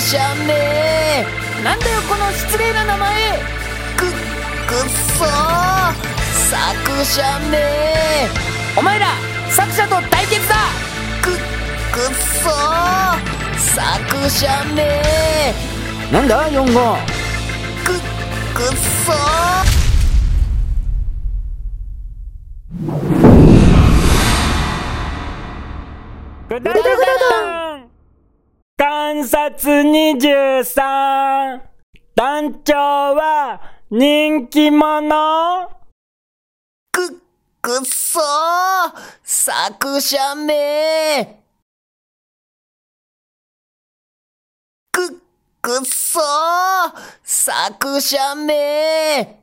[0.00, 1.26] しゃめ。
[1.62, 3.38] なんだよこの失礼な名前。
[3.98, 4.88] く、くっ
[5.18, 5.28] そー。
[6.50, 8.26] 作者め
[8.76, 9.08] お前ら
[9.50, 10.56] 作者と対決だ。
[11.20, 13.18] く、くっそー。
[13.58, 15.54] 作者め
[16.10, 16.96] なんだ4号。
[17.84, 17.92] く、
[18.54, 19.12] くっそ
[28.80, 31.60] 観察23
[32.14, 35.68] 団長は人気者
[36.90, 37.20] く、
[37.60, 38.22] くっそー
[39.22, 41.42] 作者め
[44.90, 45.20] く、
[45.60, 49.42] くっそー作者め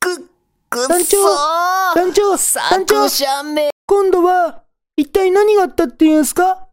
[0.00, 0.28] く、
[0.68, 4.67] くっそ団長ー団長団長作者め今度は、
[4.98, 6.66] 一体何があったって言うんすか？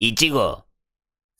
[0.00, 0.64] 一号。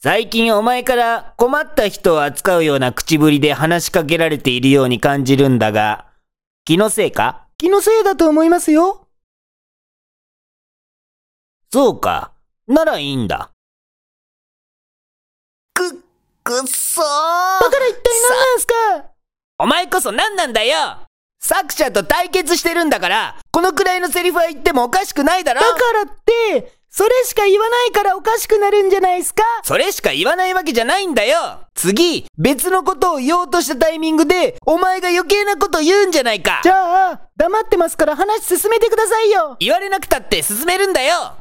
[0.02, 6.04] 最近お前から困った人を扱うような口ぶりで話しかけられているように感じるんだが、
[6.66, 7.46] 気のせいか？
[7.56, 9.08] 気のせいだと思いますよ。
[11.72, 12.32] そうか。
[12.68, 13.52] ならいいんだ。
[15.72, 15.92] く、
[16.44, 17.04] くっそー
[17.62, 18.74] だから一体何なんすか？
[19.60, 21.06] お前こそ何なんだよ
[21.44, 25.60] 作者と対決してるんだから、このくらいのセリフは言ってもおかしくないだろ。
[25.60, 29.42] だからって、それしか言わないからおかしくなるんじゃないすか？
[29.64, 31.60] それしか言わないわけじゃないんだよ。
[31.74, 36.60] 次、別のことを言おうとしたタイミングで、お前が余計なこと言うんじゃないか。
[36.62, 39.56] じゃあ、黙ってますから話進めてくださいよ。
[39.58, 41.34] 言われなくたって進めるんだよ。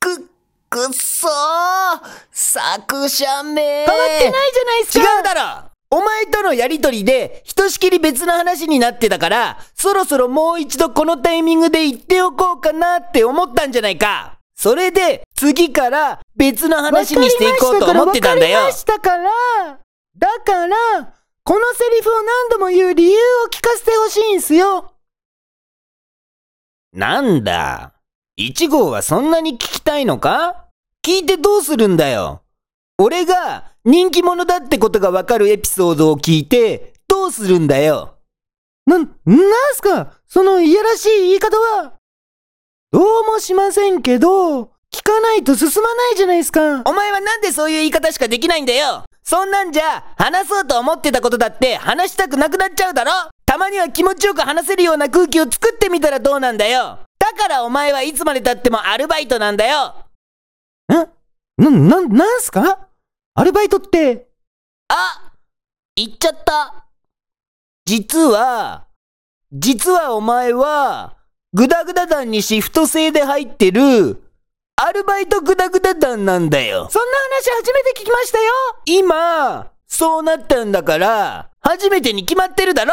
[0.00, 0.28] く、
[0.68, 1.30] くっそー。
[2.32, 19.78] 作者め変わってないじゃないす違かうだろお前とのやりとりで、ひとしきり別の話になってたから、そろそろもう一度このタイミングで言っておこうかなって思ったんじゃないかそれで、次から別の話にしていこうと思ってたんだよわかりましたから、わかりましたか
[20.18, 21.14] らだから、
[21.44, 24.92] このセリフを何度も言う理由を聞かせてほしいんすよ
[26.92, 27.94] なんだ？
[28.36, 30.66] 一号はそんなに聞きたいのか？
[31.02, 32.42] 聞いてどうするんだよ。
[32.98, 38.18] 俺が人気者だってことがわかるエピソードを聞いて、どうするんだよ？
[38.84, 39.08] な、なん
[39.72, 40.12] すか？
[40.26, 41.94] そのいやらしい言い方は？
[42.92, 46.82] どうもしませんけど、聞かないと進まないじゃないですか。
[46.84, 49.04] お前はなんでそういう言い方しかできないんだよ？
[49.22, 53.10] そんなんじゃ、話そうと思ってたことだって話したくなくなっちゃうだろ？
[53.46, 56.98] たまには気持ちよく話せるような空気を作ってみたらどうなんだよ？
[57.18, 59.94] だからお前はいつまで経ってもアルバイトなんだよ。
[60.90, 60.94] ん
[61.56, 62.87] な、な、なんすか？
[63.38, 64.26] アルバイトって、
[64.88, 65.32] あ
[65.94, 66.86] 言っちゃった。
[67.84, 68.88] 実は、
[69.52, 71.18] 実はお前は、
[71.52, 74.20] グダグダ団にシフト制で入ってる、
[74.74, 76.88] アルバイトグダグダ団なんだよ。
[76.90, 78.52] そんな話初めて聞きましたよ
[78.86, 82.92] 今、そうなったんだから、初めてに決まってるだろ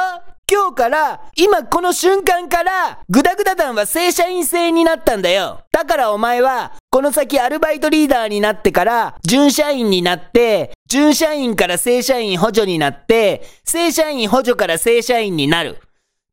[0.56, 5.60] 今日から、今この瞬間から、グダグダ団は正社員制になったんだよ。
[5.70, 15.78] だからお前は、この先アルバイトリーダーになってから、準社員になって、準社員から正社員補助になって、正社員補助から正社員になる。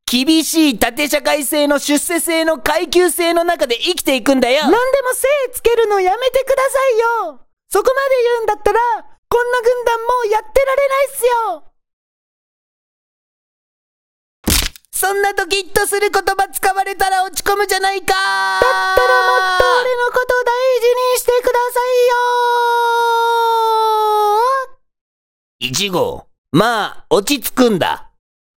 [0.07, 4.63] 厳しい縦社会制の出世制の階級制の中で生きていくんだよ。
[4.63, 6.61] 何でも精つけるのやめてくださ
[7.25, 8.79] いよそこまで言うんだったら、
[9.29, 11.27] こんな軍団もうやってられないっす
[11.65, 11.72] よ
[15.03, 21.81] そんなドキッとする言葉使われたら落ち込むじゃないかだったらもっと俺のこと大事にしてくださ
[25.59, 26.29] いよ一号。
[26.53, 28.13] まあ、落ち着くんだ。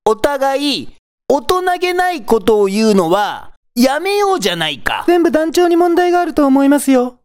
[0.06, 0.96] お互い、
[1.28, 5.04] 大人げないことを言うのは、やめようじゃないか。
[5.08, 7.18] 全部団長に問題があると思いますよ。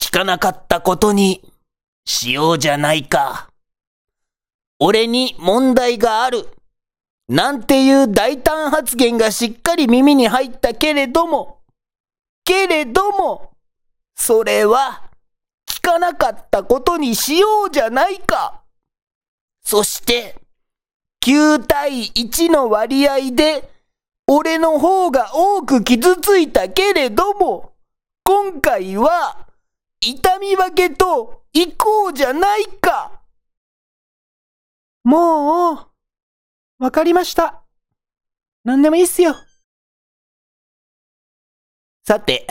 [0.00, 1.40] 聞かなかったことに、
[2.04, 3.51] しようじゃないか。
[4.84, 6.48] 俺に問題がある。
[7.28, 11.60] なんていう大胆発言がしっかり耳に入ったけれども、
[12.44, 13.52] けれども、
[14.16, 15.04] それは、
[15.70, 18.62] 聞かなかったことにしようじゃないか。
[19.64, 20.34] そして、
[21.24, 23.70] 9対1の割合で、
[24.26, 27.74] 俺の方が多く傷ついたけれども、
[28.24, 29.46] 今回は、
[30.00, 33.21] 痛み分けと行こうじゃないか。
[35.04, 37.62] もう、わかりました。
[38.64, 39.34] 何でもいいっすよ。
[42.06, 42.46] さて、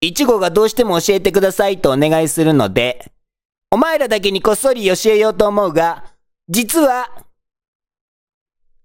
[0.00, 3.12] いちごがどうしても教えてくださいとお願いするので、
[3.70, 6.04] お前らだけにこっそり教えようと思うが、
[6.48, 7.24] 実は、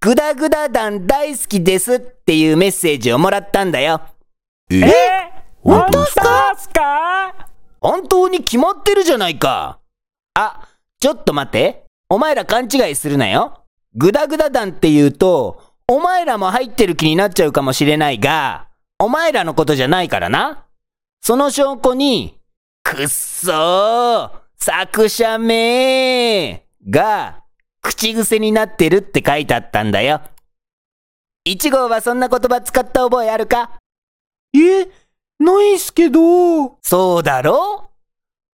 [0.02, 4.02] グダグダ団大好きですっていうメッセージをもらったんだよ。
[4.70, 4.84] え？
[5.62, 6.16] 本当っす
[6.70, 7.48] か？
[7.80, 9.80] 本当に決まってるじゃないか。
[10.34, 10.68] あ、
[11.00, 11.83] ちょっと待って。
[12.14, 13.64] お前ら勘違いするなよ。
[13.96, 18.68] グダグダ団って言うと、お前らも入ってる気になっちゃうかもしれないが、
[19.00, 20.68] お前らのことじゃないからな。
[21.24, 22.38] その証拠に、
[22.84, 27.42] くっそー作者名が
[27.82, 30.22] 口癖になってるって書いてあったんだよ。
[31.46, 33.72] 一号はそんな言葉使った覚えあるか？
[34.56, 34.86] え、
[35.40, 36.78] ないっすけど。
[36.84, 37.90] そうだろ？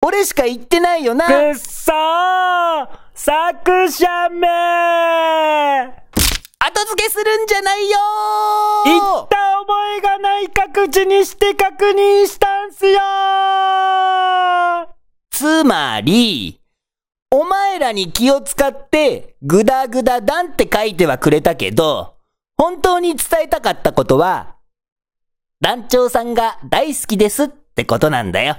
[0.00, 1.26] 俺しか言ってないよな。
[1.26, 7.98] くっそー作者名後付けするんじゃないよ
[8.84, 14.86] 言った覚えがないか口にして確認したんすよー
[15.30, 16.60] つまり、
[17.30, 22.16] お前らに気を使って、グダグダ団って書いてはくれたけど、
[22.56, 24.56] 本当に伝えたかったことは、
[25.60, 28.56] 団長さんが大好きですってことなんだよ。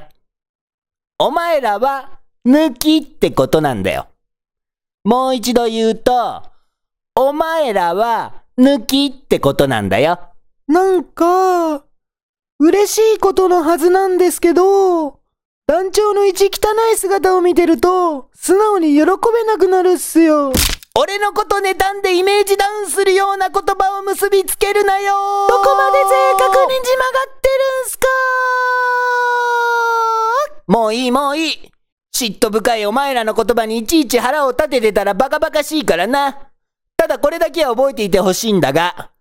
[1.22, 4.08] お前らは、抜きってことなんだよ。
[5.04, 6.44] もう一度言うと、
[7.14, 10.18] お前らは、抜きってことなんだよ。
[10.70, 11.84] なんか、
[12.58, 15.20] 嬉しいことのはずなんですけど、
[15.68, 16.50] 団長の一汚
[16.94, 20.54] い姿を見てると、素直に喜べなくなるっすよ。
[20.98, 25.14] 俺のこと妬んでイメージダウンするような言葉を結びつけるなよ
[25.48, 28.08] どこまで正確に字曲がってるんすか
[30.70, 31.72] もういいもういい
[32.20, 36.50] 嫉妬深いお前らの言葉にいちいち腹を立ててたらバカバカしいからな。
[36.98, 39.12] ただこれだけは覚えていてほしいんだが、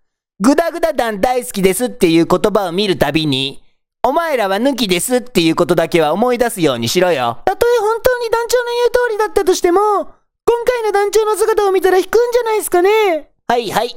[0.41, 3.63] グダグダ団大好きですっていう言葉を見るたびに、
[4.03, 7.39] お前らは抜きですっていうことだけは思い出すようにしろよ。
[7.45, 13.31] たとえ本当に団長の言う通りだったとしても、今回の団長の姿を見たら引くんじゃないですかね。
[13.47, 13.95] はいはい。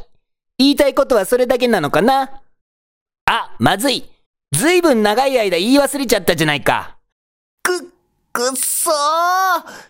[0.58, 2.42] 言いたいことはそれだけなのかな
[3.26, 4.10] あ、まずい。
[4.52, 6.98] ずいぶん長い間言い忘れちゃったじゃないか。
[7.64, 7.92] く、
[8.34, 8.94] くっそー。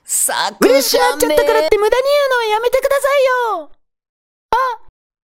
[0.03, 3.71] 作嬉しくなっちゃったからって無駄に言うのはやめてくださいよ。
[4.51, 4.55] あ、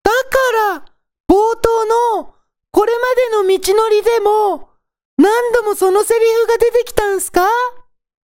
[0.03, 0.85] だから、
[1.29, 1.85] 冒頭
[2.19, 2.33] の、
[2.71, 4.69] これまでの道のりでも、
[5.17, 7.47] 何度もそのセリフが出てきたんすか？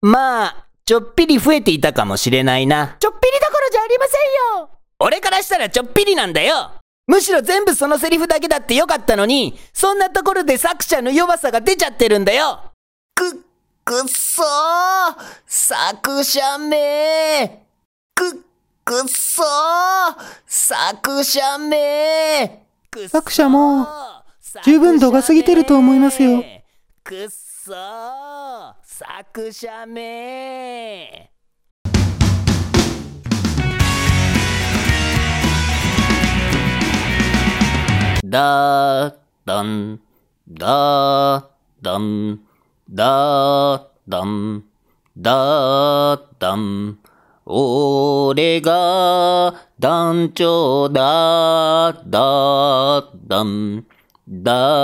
[0.02, 2.98] まあ、ちょっぴり増えていたかもしれないな。
[3.00, 4.70] ちょっぴりどころじゃありませんよ。
[5.00, 6.72] 俺からしたらちょっぴりなんだよ。
[7.08, 12.72] むしろ全部そのセリフだけだってよかったのに、そんなところで作者の弱さが出ちゃってるんだよ。
[13.16, 13.43] く、
[13.86, 14.46] くっそー！
[15.46, 17.66] 作者名！
[18.16, 18.46] く、
[18.86, 19.46] くっそー！
[20.48, 22.64] 作者名！
[23.10, 23.86] 作者も
[24.64, 26.42] 十分度が過ぎてると思いますよ。
[27.04, 28.74] くっそー！
[28.86, 31.30] 作者名！
[38.24, 39.16] だー
[39.46, 40.00] だん、
[40.48, 41.46] だー
[41.82, 42.40] だん、
[42.94, 44.64] だーだん、
[45.18, 47.00] だーだん。
[47.44, 53.88] 俺が団長だ、だ、だん、
[54.30, 54.54] だ